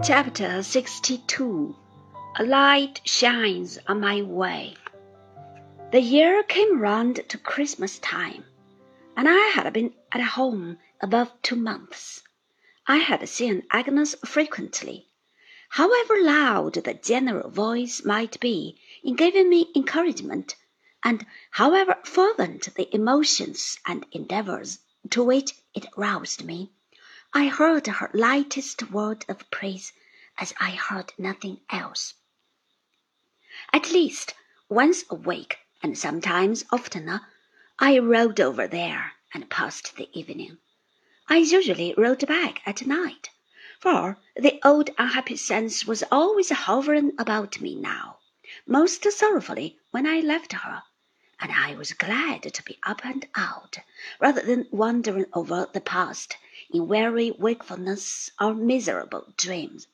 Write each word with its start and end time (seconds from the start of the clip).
Chapter 0.00 0.62
62 0.62 1.76
A 2.36 2.44
light 2.44 3.00
shines 3.04 3.78
on 3.88 4.00
my 4.00 4.22
way. 4.22 4.76
The 5.90 6.00
year 6.00 6.44
came 6.44 6.80
round 6.80 7.28
to 7.28 7.36
Christmas 7.36 7.98
time, 7.98 8.44
and 9.16 9.28
I 9.28 9.50
had 9.54 9.72
been 9.72 9.92
at 10.12 10.20
home 10.20 10.78
above 11.00 11.32
two 11.42 11.56
months. 11.56 12.22
I 12.86 12.98
had 12.98 13.28
seen 13.28 13.64
Agnes 13.72 14.14
frequently. 14.24 15.08
However 15.70 16.22
loud 16.22 16.74
the 16.74 16.94
general 16.94 17.50
voice 17.50 18.04
might 18.04 18.38
be 18.38 18.80
in 19.02 19.16
giving 19.16 19.50
me 19.50 19.72
encouragement, 19.74 20.54
and 21.02 21.26
however 21.50 21.96
fervent 22.04 22.72
the 22.76 22.88
emotions 22.94 23.76
and 23.84 24.06
endeavors 24.12 24.78
to 25.10 25.24
which 25.24 25.54
it 25.74 25.86
roused 25.96 26.44
me, 26.44 26.72
I 27.34 27.48
heard 27.48 27.86
her 27.88 28.10
lightest 28.14 28.90
word 28.90 29.26
of 29.28 29.50
praise 29.50 29.92
as 30.38 30.54
I 30.58 30.70
heard 30.70 31.12
nothing 31.18 31.60
else. 31.68 32.14
At 33.70 33.90
least 33.90 34.32
once 34.70 35.04
a 35.10 35.14
week, 35.14 35.58
and 35.82 35.98
sometimes 35.98 36.64
oftener, 36.72 37.20
I 37.78 37.98
rode 37.98 38.40
over 38.40 38.66
there 38.66 39.12
and 39.34 39.50
passed 39.50 39.96
the 39.96 40.08
evening. 40.18 40.56
I 41.28 41.36
usually 41.36 41.92
rode 41.98 42.26
back 42.26 42.62
at 42.64 42.86
night, 42.86 43.28
for 43.78 44.18
the 44.34 44.58
old 44.64 44.88
unhappy 44.96 45.36
sense 45.36 45.84
was 45.84 46.02
always 46.10 46.48
hovering 46.48 47.12
about 47.18 47.60
me 47.60 47.74
now, 47.74 48.20
most 48.66 49.02
sorrowfully 49.12 49.78
when 49.90 50.06
I 50.06 50.20
left 50.20 50.54
her, 50.54 50.82
and 51.38 51.52
I 51.52 51.74
was 51.74 51.92
glad 51.92 52.42
to 52.54 52.62
be 52.62 52.78
up 52.84 53.04
and 53.04 53.28
out, 53.34 53.76
rather 54.18 54.40
than 54.40 54.66
wandering 54.70 55.26
over 55.34 55.68
the 55.70 55.82
past 55.82 56.38
in 56.70 56.86
weary 56.86 57.30
wakefulness 57.30 58.30
or 58.38 58.54
miserable 58.54 59.32
dreams. 59.38 59.86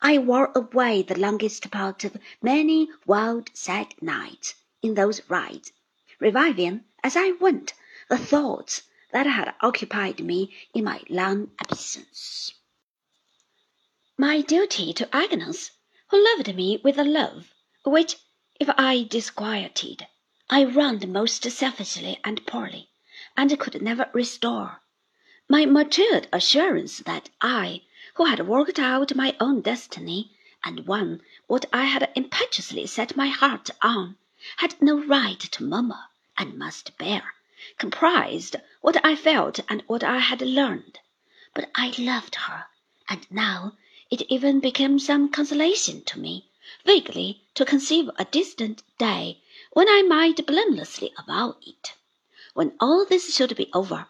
I 0.00 0.18
wore 0.18 0.52
away 0.54 1.02
the 1.02 1.18
longest 1.18 1.68
part 1.72 2.04
of 2.04 2.16
many 2.40 2.88
wild, 3.06 3.50
sad 3.54 4.00
nights 4.00 4.54
in 4.82 4.94
those 4.94 5.28
rides, 5.28 5.72
reviving 6.20 6.84
as 7.02 7.16
I 7.16 7.32
went 7.32 7.72
the 8.08 8.18
thoughts 8.18 8.82
that 9.10 9.26
had 9.26 9.54
occupied 9.60 10.20
me 10.20 10.54
in 10.72 10.84
my 10.84 11.02
long 11.08 11.50
absence. 11.58 12.52
My 14.16 14.42
duty 14.42 14.92
to 14.92 15.12
Agnes, 15.16 15.72
who 16.10 16.24
loved 16.24 16.54
me 16.54 16.80
with 16.84 16.98
a 16.98 17.04
love 17.04 17.52
which, 17.84 18.16
if 18.60 18.68
I 18.78 19.02
disquieted, 19.02 20.06
I 20.48 20.64
wronged 20.64 21.08
most 21.08 21.42
selfishly 21.50 22.20
and 22.22 22.46
poorly, 22.46 22.90
and 23.36 23.58
could 23.58 23.82
never 23.82 24.08
restore 24.12 24.82
my 25.48 25.64
matured 25.64 26.26
assurance 26.32 26.98
that 26.98 27.30
I, 27.40 27.82
who 28.14 28.24
had 28.24 28.48
worked 28.48 28.80
out 28.80 29.14
my 29.14 29.36
own 29.38 29.60
destiny 29.60 30.32
and 30.64 30.88
won 30.88 31.22
what 31.46 31.66
I 31.72 31.84
had 31.84 32.10
impetuously 32.16 32.84
set 32.88 33.14
my 33.16 33.28
heart 33.28 33.70
on, 33.80 34.16
had 34.56 34.74
no 34.82 34.98
right 34.98 35.38
to 35.38 35.62
murmur 35.62 36.00
and 36.36 36.58
must 36.58 36.98
bear, 36.98 37.32
comprised 37.78 38.56
what 38.80 38.96
I 39.06 39.14
felt 39.14 39.60
and 39.68 39.82
what 39.86 40.02
I 40.02 40.18
had 40.18 40.40
learned. 40.42 40.98
But 41.54 41.70
I 41.76 41.94
loved 41.96 42.34
her, 42.34 42.66
and 43.08 43.24
now 43.30 43.76
it 44.10 44.22
even 44.28 44.58
became 44.58 44.98
some 44.98 45.28
consolation 45.28 46.02
to 46.06 46.18
me 46.18 46.48
vaguely 46.84 47.44
to 47.54 47.64
conceive 47.64 48.10
a 48.16 48.24
distant 48.24 48.82
day 48.98 49.40
when 49.74 49.88
I 49.88 50.02
might 50.02 50.44
blamelessly 50.44 51.12
avow 51.16 51.56
it. 51.62 51.92
When 52.54 52.74
all 52.80 53.04
this 53.04 53.32
should 53.32 53.54
be 53.54 53.70
over, 53.72 54.08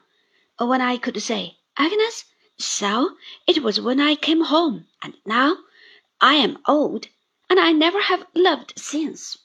when 0.59 0.81
I 0.81 0.97
could 0.97 1.21
say, 1.23 1.59
Agnes, 1.77 2.25
so 2.57 3.17
it 3.47 3.63
was 3.63 3.79
when 3.79 4.01
I 4.01 4.15
came 4.15 4.41
home, 4.41 4.87
and 5.03 5.15
now 5.27 5.59
I 6.19 6.35
am 6.37 6.63
old, 6.67 7.09
and 7.51 7.61
I 7.61 7.73
never 7.73 8.01
have 8.01 8.27
loved 8.35 8.73
since. 8.79 9.37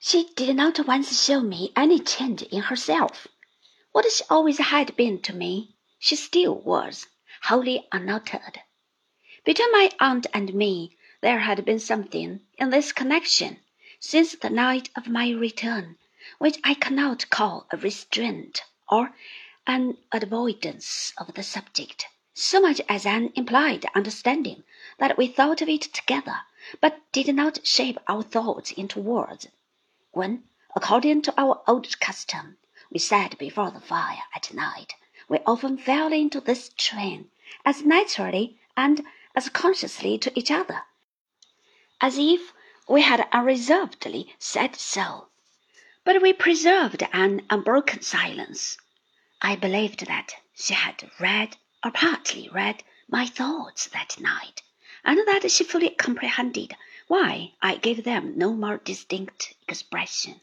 She 0.00 0.24
did 0.34 0.56
not 0.56 0.84
once 0.84 1.24
show 1.24 1.40
me 1.40 1.72
any 1.76 2.00
change 2.00 2.42
in 2.42 2.62
herself. 2.62 3.28
What 3.92 4.10
she 4.10 4.24
always 4.28 4.58
had 4.58 4.96
been 4.96 5.22
to 5.22 5.32
me, 5.32 5.76
she 6.00 6.16
still 6.16 6.56
was, 6.56 7.06
wholly 7.44 7.86
unaltered. 7.92 8.58
Between 9.44 9.70
my 9.70 9.92
aunt 10.00 10.26
and 10.34 10.52
me, 10.54 10.96
there 11.20 11.38
had 11.38 11.64
been 11.64 11.78
something 11.78 12.40
in 12.58 12.70
this 12.70 12.90
connection 12.90 13.60
since 14.00 14.34
the 14.34 14.50
night 14.50 14.90
of 14.96 15.06
my 15.06 15.30
return, 15.30 15.98
which 16.38 16.58
I 16.64 16.74
cannot 16.74 17.30
call 17.30 17.68
a 17.70 17.76
restraint 17.76 18.62
or 18.90 19.14
an 19.66 19.96
avoidance 20.10 21.12
of 21.18 21.34
the 21.34 21.42
subject, 21.42 22.06
so 22.34 22.60
much 22.60 22.80
as 22.88 23.06
an 23.06 23.32
implied 23.36 23.86
understanding 23.94 24.64
that 24.98 25.16
we 25.16 25.28
thought 25.28 25.62
of 25.62 25.68
it 25.68 25.82
together, 25.82 26.40
but 26.80 27.00
did 27.12 27.32
not 27.34 27.64
shape 27.64 27.96
our 28.08 28.22
thoughts 28.22 28.72
into 28.72 28.98
words. 28.98 29.46
When, 30.10 30.44
according 30.74 31.22
to 31.22 31.34
our 31.40 31.62
old 31.68 32.00
custom, 32.00 32.58
we 32.90 32.98
sat 32.98 33.38
before 33.38 33.70
the 33.70 33.80
fire 33.80 34.24
at 34.34 34.52
night, 34.52 34.94
we 35.28 35.38
often 35.46 35.78
fell 35.78 36.12
into 36.12 36.40
this 36.40 36.70
train 36.76 37.30
as 37.64 37.84
naturally 37.84 38.58
and 38.76 39.06
as 39.36 39.48
consciously 39.48 40.18
to 40.18 40.36
each 40.36 40.50
other, 40.50 40.82
as 42.00 42.18
if 42.18 42.52
we 42.88 43.02
had 43.02 43.28
unreservedly 43.32 44.34
said 44.38 44.74
so. 44.74 45.28
But 46.04 46.20
we 46.20 46.32
preserved 46.32 47.06
an 47.12 47.46
unbroken 47.48 48.02
silence. 48.02 48.76
I 49.44 49.56
believed 49.56 50.06
that 50.06 50.36
she 50.54 50.72
had 50.72 51.10
read, 51.18 51.56
or 51.84 51.90
partly 51.90 52.48
read, 52.50 52.84
my 53.08 53.26
thoughts 53.26 53.88
that 53.88 54.20
night, 54.20 54.62
and 55.04 55.18
that 55.26 55.50
she 55.50 55.64
fully 55.64 55.90
comprehended 55.90 56.76
why 57.08 57.52
I 57.60 57.74
gave 57.74 58.04
them 58.04 58.38
no 58.38 58.52
more 58.52 58.78
distinct 58.78 59.54
expression. 59.66 60.40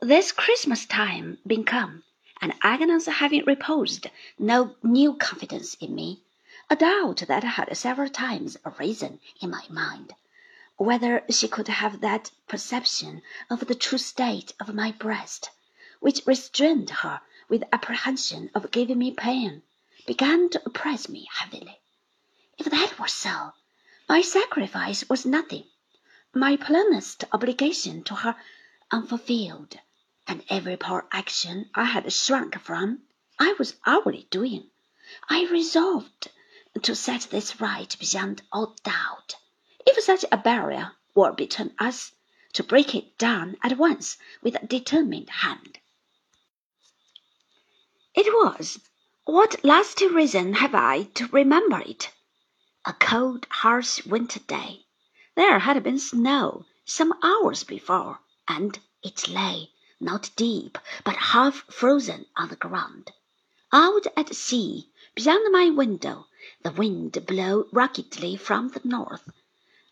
This 0.00 0.30
Christmas 0.30 0.86
time 0.86 1.38
being 1.44 1.64
come, 1.64 2.04
and 2.40 2.54
Agnes 2.62 3.06
having 3.06 3.44
reposed 3.44 4.06
no 4.38 4.76
new 4.84 5.14
confidence 5.14 5.74
in 5.74 5.96
me, 5.96 6.22
a 6.70 6.76
doubt 6.76 7.24
that 7.26 7.42
had 7.42 7.76
several 7.76 8.08
times 8.08 8.56
arisen 8.64 9.18
in 9.42 9.50
my 9.50 9.64
mind, 9.68 10.14
whether 10.76 11.24
she 11.28 11.48
could 11.48 11.66
have 11.66 12.00
that 12.00 12.30
perception 12.46 13.20
of 13.50 13.66
the 13.66 13.74
true 13.74 13.98
state 13.98 14.54
of 14.60 14.72
my 14.76 14.92
breast, 14.92 15.50
which 15.98 16.24
restrained 16.24 16.90
her 16.90 17.20
with 17.48 17.64
apprehension 17.72 18.50
of 18.54 18.70
giving 18.70 18.98
me 18.98 19.10
pain, 19.12 19.62
began 20.06 20.50
to 20.50 20.62
oppress 20.66 21.08
me 21.08 21.26
heavily. 21.32 21.80
If 22.58 22.66
that 22.70 22.98
were 22.98 23.08
so, 23.08 23.52
my 24.08 24.20
sacrifice 24.20 25.08
was 25.08 25.24
nothing, 25.24 25.64
my 26.34 26.56
plainest 26.56 27.24
obligation 27.32 28.02
to 28.04 28.14
her 28.14 28.36
unfulfilled, 28.90 29.78
and 30.26 30.44
every 30.48 30.76
poor 30.76 31.06
action 31.10 31.70
I 31.74 31.84
had 31.84 32.12
shrunk 32.12 32.58
from, 32.60 33.02
I 33.38 33.54
was 33.58 33.76
hourly 33.86 34.26
doing. 34.30 34.70
I 35.28 35.46
resolved 35.46 36.28
to 36.82 36.94
set 36.94 37.28
this 37.30 37.60
right 37.60 37.96
beyond 37.98 38.42
all 38.52 38.76
doubt. 38.82 39.36
If 39.86 40.02
such 40.04 40.24
a 40.30 40.36
barrier 40.36 40.92
were 41.14 41.32
between 41.32 41.74
us, 41.78 42.12
to 42.52 42.62
break 42.62 42.94
it 42.94 43.16
down 43.18 43.56
at 43.62 43.78
once 43.78 44.18
with 44.42 44.54
a 44.56 44.66
determined 44.66 45.30
hand. 45.30 45.78
It 48.20 48.34
was. 48.34 48.80
What 49.26 49.62
lasting 49.64 50.08
reason 50.12 50.54
have 50.54 50.74
I 50.74 51.04
to 51.14 51.28
remember 51.28 51.78
it? 51.78 52.10
A 52.84 52.92
cold, 52.94 53.46
harsh 53.48 54.04
winter 54.06 54.40
day. 54.40 54.86
There 55.36 55.60
had 55.60 55.80
been 55.84 56.00
snow 56.00 56.64
some 56.84 57.14
hours 57.22 57.62
before, 57.62 58.18
and 58.48 58.76
it 59.04 59.28
lay, 59.28 59.70
not 60.00 60.30
deep, 60.34 60.78
but 61.04 61.14
half 61.30 61.58
frozen 61.70 62.26
on 62.36 62.48
the 62.48 62.56
ground. 62.56 63.12
Out 63.72 64.08
at 64.16 64.34
sea, 64.34 64.90
beyond 65.14 65.52
my 65.52 65.70
window, 65.70 66.26
the 66.64 66.72
wind 66.72 67.24
blew 67.24 67.68
ruggedly 67.70 68.34
from 68.34 68.70
the 68.70 68.80
north. 68.82 69.30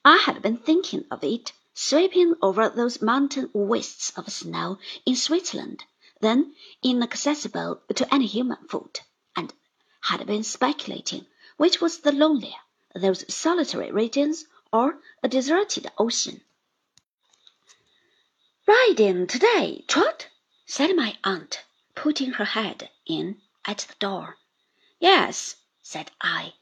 I 0.05 0.17
had 0.17 0.43
been 0.43 0.57
thinking 0.59 1.05
of 1.13 1.23
it 1.23 1.53
sweeping 1.75 2.35
over 2.43 2.69
those 2.71 3.01
mountain 3.01 3.51
wastes 3.53 4.11
of 4.19 4.33
snow 4.33 4.81
in 5.05 5.15
Switzerland 5.15 5.85
then 6.21 6.55
inaccessible 6.83 7.83
to 7.95 8.15
any 8.15 8.27
human 8.27 8.67
foot, 8.69 9.03
and 9.35 9.53
had 10.01 10.27
been 10.27 10.43
speculating 10.43 11.27
which 11.57 11.81
was 11.81 11.99
the 11.99 12.13
lonelier, 12.13 12.61
those 12.95 13.25
solitary 13.35 13.91
regions 13.91 14.47
or 14.73 14.99
a 15.23 15.29
deserted 15.29 15.91
ocean. 15.99 16.43
Riding 18.67 19.27
today, 19.27 19.85
Trot? 19.89 20.29
said 20.67 20.95
my 20.97 21.17
aunt, 21.23 21.65
putting 21.95 22.33
her 22.33 22.45
head 22.45 22.91
in 23.07 23.41
at 23.65 23.79
the 23.79 23.95
door. 23.99 24.39
Yes, 24.99 25.57
said 25.83 26.11
I. 26.21 26.55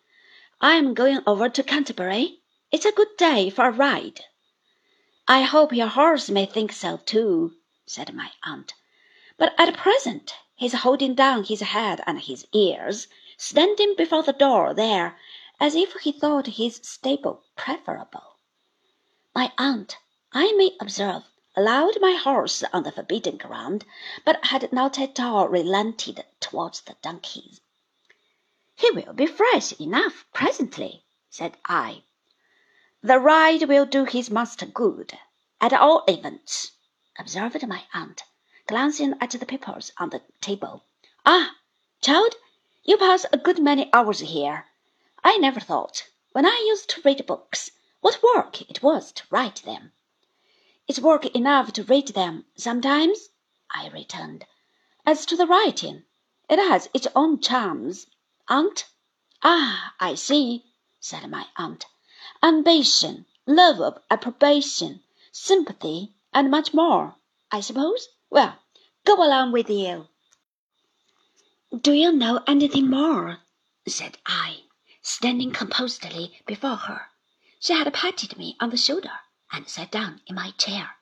I 0.60 0.74
am 0.74 0.94
going 0.94 1.20
over 1.26 1.48
to 1.48 1.62
Canterbury. 1.62 2.40
It's 2.70 2.84
a 2.84 2.92
good 2.92 3.16
day 3.16 3.50
for 3.50 3.66
a 3.66 3.70
ride. 3.70 4.20
I 5.26 5.42
hope 5.42 5.72
your 5.72 5.88
horse 5.88 6.28
may 6.28 6.46
think 6.46 6.72
so 6.72 6.98
too, 6.98 7.54
said 7.86 8.14
my 8.14 8.30
aunt. 8.42 8.74
But 9.36 9.52
at 9.58 9.76
present 9.76 10.32
he's 10.54 10.74
holding 10.74 11.16
down 11.16 11.42
his 11.42 11.58
head 11.60 12.00
and 12.06 12.20
his 12.20 12.46
ears, 12.52 13.08
standing 13.36 13.96
before 13.96 14.22
the 14.22 14.32
door 14.32 14.72
there 14.72 15.18
as 15.58 15.74
if 15.74 15.92
he 16.02 16.12
thought 16.12 16.46
his 16.46 16.76
stable 16.84 17.42
preferable. 17.56 18.36
My 19.34 19.52
aunt, 19.58 19.98
I 20.32 20.52
may 20.52 20.76
observe, 20.80 21.24
allowed 21.56 22.00
my 22.00 22.12
horse 22.12 22.62
on 22.72 22.84
the 22.84 22.92
forbidden 22.92 23.36
ground, 23.36 23.84
but 24.24 24.44
had 24.44 24.72
not 24.72 25.00
at 25.00 25.18
all 25.18 25.48
relented 25.48 26.24
towards 26.38 26.82
the 26.82 26.94
donkeys. 27.02 27.60
He 28.76 28.92
will 28.92 29.14
be 29.14 29.26
fresh 29.26 29.72
enough 29.80 30.26
presently, 30.32 31.02
said 31.28 31.56
I. 31.64 32.04
The 33.02 33.18
ride 33.18 33.64
will 33.64 33.84
do 33.84 34.04
his 34.04 34.30
master 34.30 34.66
good, 34.66 35.18
at 35.60 35.72
all 35.72 36.04
events, 36.06 36.70
observed 37.18 37.66
my 37.66 37.82
aunt, 37.92 38.22
glancing 38.66 39.14
at 39.20 39.30
the 39.30 39.44
papers 39.44 39.92
on 39.98 40.08
the 40.10 40.22
table. 40.40 40.84
Ah, 41.26 41.54
child, 42.00 42.34
you 42.82 42.96
pass 42.96 43.26
a 43.32 43.36
good 43.36 43.58
many 43.58 43.92
hours 43.92 44.20
here. 44.20 44.66
I 45.22 45.36
never 45.38 45.60
thought, 45.60 46.08
when 46.32 46.46
I 46.46 46.64
used 46.66 46.88
to 46.90 47.02
read 47.02 47.26
books, 47.26 47.70
what 48.00 48.22
work 48.22 48.62
it 48.62 48.82
was 48.82 49.12
to 49.12 49.24
write 49.30 49.62
them. 49.64 49.92
It's 50.86 50.98
work 50.98 51.26
enough 51.26 51.72
to 51.74 51.84
read 51.84 52.08
them 52.08 52.44
sometimes, 52.56 53.28
I 53.70 53.88
returned. 53.88 54.46
As 55.06 55.26
to 55.26 55.36
the 55.36 55.46
writing, 55.46 56.04
it 56.48 56.58
has 56.58 56.88
its 56.94 57.06
own 57.14 57.40
charms, 57.40 58.06
aunt. 58.48 58.86
Ah, 59.42 59.94
I 60.00 60.14
see, 60.14 60.64
said 61.00 61.28
my 61.30 61.46
aunt. 61.56 61.86
Ambition, 62.42 63.26
love 63.46 63.80
of 63.80 64.02
approbation, 64.10 65.02
sympathy, 65.32 66.14
and 66.32 66.50
much 66.50 66.72
more, 66.72 67.16
I 67.50 67.60
suppose. 67.60 68.08
Well, 68.34 68.58
go 69.04 69.14
along 69.24 69.52
with 69.52 69.70
you. 69.70 70.08
Do 71.70 71.92
you 71.92 72.10
know 72.10 72.42
anything 72.48 72.90
more? 72.90 73.38
said 73.86 74.18
I, 74.26 74.64
standing 75.02 75.52
composedly 75.52 76.42
before 76.44 76.74
her. 76.74 77.12
She 77.60 77.74
had 77.74 77.94
patted 77.94 78.36
me 78.36 78.56
on 78.58 78.70
the 78.70 78.76
shoulder 78.76 79.20
and 79.52 79.68
sat 79.68 79.92
down 79.92 80.20
in 80.26 80.34
my 80.34 80.50
chair. 80.58 80.96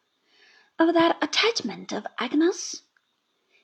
Of 0.79 0.93
that 0.93 1.17
attachment 1.23 1.91
of 1.91 2.07
Agnes? 2.19 2.83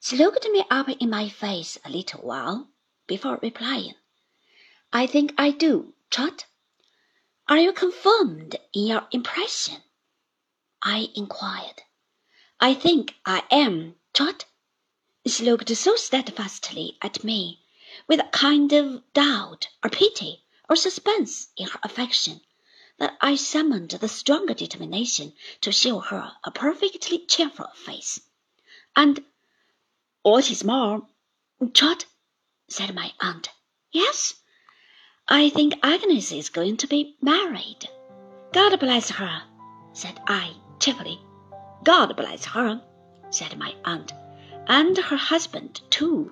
She 0.00 0.16
looked 0.16 0.48
me 0.48 0.64
up 0.70 0.88
in 0.88 1.10
my 1.10 1.28
face 1.28 1.76
a 1.84 1.90
little 1.90 2.22
while 2.22 2.70
before 3.06 3.38
replying. 3.42 3.96
I 4.94 5.06
think 5.06 5.34
I 5.36 5.50
do, 5.50 5.92
Trot. 6.08 6.46
Are 7.46 7.58
you 7.58 7.74
confirmed 7.74 8.56
in 8.72 8.86
your 8.86 9.06
impression? 9.12 9.82
I 10.82 11.10
inquired. 11.14 11.82
I 12.60 12.74
think 12.74 13.14
I 13.24 13.44
am, 13.52 13.94
Trot. 14.12 14.44
She 15.24 15.44
looked 15.44 15.68
so 15.76 15.94
steadfastly 15.94 16.98
at 17.00 17.22
me, 17.22 17.60
with 18.08 18.18
a 18.18 18.28
kind 18.32 18.72
of 18.72 19.02
doubt 19.12 19.68
or 19.84 19.90
pity 19.90 20.42
or 20.68 20.74
suspense 20.74 21.48
in 21.56 21.68
her 21.68 21.78
affection, 21.84 22.40
that 22.98 23.16
I 23.20 23.36
summoned 23.36 23.90
the 23.90 24.08
stronger 24.08 24.54
determination 24.54 25.34
to 25.60 25.70
show 25.70 26.00
her 26.00 26.32
a 26.42 26.50
perfectly 26.50 27.24
cheerful 27.26 27.68
face. 27.76 28.20
And 28.96 29.24
what 30.22 30.50
is 30.50 30.64
more, 30.64 31.06
Trot, 31.74 32.06
said 32.68 32.92
my 32.92 33.12
aunt, 33.20 33.50
yes, 33.92 34.34
I 35.28 35.50
think 35.50 35.74
Agnes 35.82 36.32
is 36.32 36.48
going 36.48 36.76
to 36.78 36.88
be 36.88 37.16
married. 37.20 37.88
God 38.52 38.80
bless 38.80 39.10
her, 39.10 39.44
said 39.92 40.18
I 40.26 40.54
cheerfully. 40.80 41.20
God 41.88 42.14
bless 42.16 42.44
her, 42.44 42.82
said 43.30 43.56
my 43.56 43.74
aunt, 43.82 44.12
and 44.66 44.98
her 44.98 45.16
husband 45.16 45.80
too. 45.88 46.30